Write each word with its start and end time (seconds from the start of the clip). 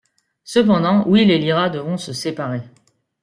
Cependant, 0.43 1.03
Will 1.05 1.29
et 1.29 1.37
Lyra 1.37 1.69
devront 1.69 1.95
se 1.97 2.11
séparer. 2.11 2.61